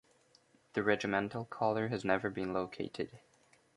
The 0.73 0.81
regimental 0.81 1.45
colour 1.45 1.89
has 1.89 2.03
never 2.03 2.31
been 2.31 2.53
located. 2.53 3.19